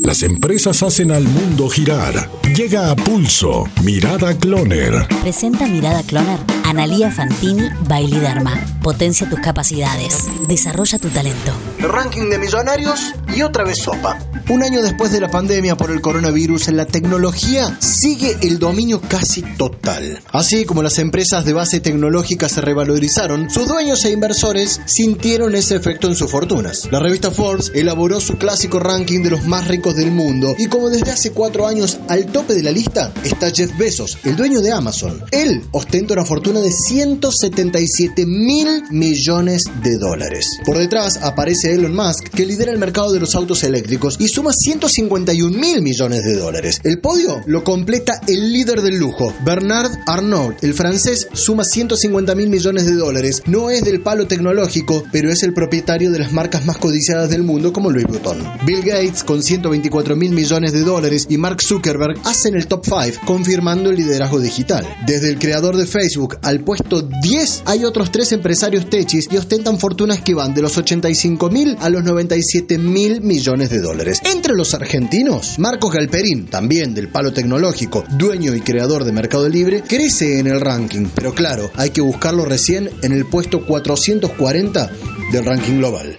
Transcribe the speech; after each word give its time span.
Las 0.00 0.22
empresas 0.22 0.82
hacen 0.82 1.12
al 1.12 1.24
mundo 1.24 1.68
girar. 1.68 2.30
Llega 2.54 2.90
a 2.90 2.96
pulso. 2.96 3.68
Mirada 3.82 4.36
Cloner. 4.36 5.06
Presenta 5.22 5.66
Mirada 5.66 6.02
Cloner. 6.02 6.38
Analía 6.64 7.10
Fantini 7.10 7.68
Bailiderma. 7.88 8.58
Potencia 8.82 9.28
tus 9.28 9.40
capacidades. 9.40 10.28
Desarrolla 10.48 10.98
tu 10.98 11.08
talento. 11.08 11.52
Ranking 11.88 12.30
de 12.30 12.38
millonarios 12.38 13.12
y 13.34 13.42
otra 13.42 13.64
vez 13.64 13.78
sopa. 13.78 14.18
Un 14.48 14.62
año 14.62 14.82
después 14.82 15.12
de 15.12 15.20
la 15.20 15.30
pandemia 15.30 15.76
por 15.76 15.90
el 15.90 16.00
coronavirus, 16.00 16.68
en 16.68 16.76
la 16.76 16.84
tecnología 16.84 17.76
sigue 17.80 18.36
el 18.42 18.58
dominio 18.58 19.00
casi 19.00 19.42
total. 19.42 20.20
Así 20.30 20.64
como 20.64 20.82
las 20.82 20.98
empresas 20.98 21.44
de 21.44 21.52
base 21.52 21.80
tecnológica 21.80 22.48
se 22.48 22.60
revalorizaron, 22.60 23.50
sus 23.50 23.68
dueños 23.68 24.04
e 24.04 24.10
inversores 24.10 24.80
sintieron 24.84 25.54
ese 25.54 25.76
efecto 25.76 26.08
en 26.08 26.16
sus 26.16 26.30
fortunas. 26.30 26.88
La 26.90 26.98
revista 27.00 27.30
Forbes 27.30 27.72
elaboró 27.74 28.20
su 28.20 28.36
clásico 28.36 28.78
ranking 28.78 29.22
de 29.22 29.30
los 29.30 29.44
más 29.44 29.68
ricos 29.68 29.96
del 29.96 30.10
mundo 30.10 30.54
y 30.58 30.66
como 30.66 30.90
desde 30.90 31.12
hace 31.12 31.32
cuatro 31.32 31.66
años 31.66 31.98
al 32.08 32.26
tope 32.26 32.54
de 32.54 32.62
la 32.62 32.72
lista 32.72 33.12
está 33.24 33.50
Jeff 33.50 33.76
Bezos, 33.78 34.18
el 34.24 34.36
dueño 34.36 34.60
de 34.60 34.72
Amazon. 34.72 35.22
Él 35.30 35.62
ostenta 35.70 36.14
una 36.14 36.24
fortuna 36.24 36.60
de 36.60 36.72
177 36.72 38.26
mil 38.26 38.84
millones 38.90 39.64
de 39.82 39.96
dólares. 39.98 40.58
Por 40.64 40.78
detrás 40.78 41.18
aparece 41.22 41.71
Elon 41.72 41.94
Musk, 41.94 42.28
que 42.28 42.46
lidera 42.46 42.72
el 42.72 42.78
mercado 42.78 43.12
de 43.12 43.20
los 43.20 43.34
autos 43.34 43.64
eléctricos 43.64 44.16
y 44.18 44.28
suma 44.28 44.52
151 44.52 45.56
mil 45.56 45.82
millones 45.82 46.24
de 46.24 46.34
dólares. 46.34 46.80
El 46.84 47.00
podio 47.00 47.40
lo 47.46 47.64
completa 47.64 48.20
el 48.26 48.52
líder 48.52 48.82
del 48.82 48.98
lujo, 48.98 49.34
Bernard 49.44 49.90
Arnault. 50.06 50.62
El 50.62 50.74
francés 50.74 51.28
suma 51.32 51.64
150 51.64 52.34
mil 52.34 52.48
millones 52.48 52.86
de 52.86 52.94
dólares. 52.94 53.42
No 53.46 53.70
es 53.70 53.84
del 53.84 54.00
palo 54.00 54.26
tecnológico, 54.26 55.04
pero 55.12 55.30
es 55.30 55.42
el 55.42 55.54
propietario 55.54 56.10
de 56.10 56.18
las 56.18 56.32
marcas 56.32 56.64
más 56.66 56.78
codiciadas 56.78 57.30
del 57.30 57.42
mundo 57.42 57.72
como 57.72 57.90
Louis 57.90 58.06
Vuitton. 58.06 58.38
Bill 58.64 58.82
Gates 58.82 59.24
con 59.24 59.42
124 59.42 60.16
mil 60.16 60.32
millones 60.32 60.72
de 60.72 60.80
dólares 60.80 61.26
y 61.28 61.38
Mark 61.38 61.62
Zuckerberg 61.62 62.18
hacen 62.24 62.54
el 62.54 62.66
top 62.66 62.84
5, 62.84 63.26
confirmando 63.26 63.90
el 63.90 63.96
liderazgo 63.96 64.40
digital. 64.40 64.86
Desde 65.06 65.28
el 65.28 65.38
creador 65.38 65.76
de 65.76 65.86
Facebook 65.86 66.38
al 66.42 66.60
puesto 66.60 67.02
10 67.02 67.62
hay 67.66 67.84
otros 67.84 68.10
tres 68.10 68.32
empresarios 68.32 68.88
techis 68.88 69.28
y 69.30 69.36
ostentan 69.36 69.78
fortunas 69.78 70.20
que 70.20 70.34
van 70.34 70.54
de 70.54 70.62
los 70.62 70.76
85 70.76 71.50
a 71.80 71.88
los 71.88 72.04
97 72.04 72.78
mil 72.78 73.20
millones 73.20 73.70
de 73.70 73.80
dólares. 73.80 74.20
Entre 74.24 74.54
los 74.54 74.74
argentinos, 74.74 75.58
Marcos 75.58 75.92
Galperín, 75.92 76.46
también 76.46 76.94
del 76.94 77.08
palo 77.08 77.32
tecnológico, 77.32 78.04
dueño 78.10 78.54
y 78.54 78.60
creador 78.60 79.04
de 79.04 79.12
Mercado 79.12 79.48
Libre, 79.48 79.82
crece 79.86 80.38
en 80.38 80.46
el 80.46 80.60
ranking, 80.60 81.06
pero 81.14 81.34
claro, 81.34 81.70
hay 81.74 81.90
que 81.90 82.00
buscarlo 82.00 82.44
recién 82.44 82.90
en 83.02 83.12
el 83.12 83.26
puesto 83.26 83.64
440 83.64 84.90
del 85.32 85.44
ranking 85.44 85.78
global. 85.78 86.18